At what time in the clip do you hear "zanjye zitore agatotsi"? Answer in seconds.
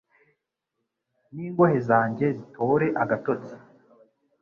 1.89-3.55